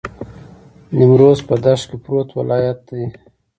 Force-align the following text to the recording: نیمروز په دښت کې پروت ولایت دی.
نیمروز 0.97 1.39
په 1.47 1.55
دښت 1.63 1.85
کې 1.89 1.97
پروت 2.03 2.29
ولایت 2.39 2.77
دی. 2.89 3.03